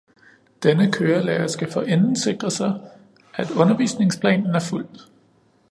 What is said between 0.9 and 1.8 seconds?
kørelærer skal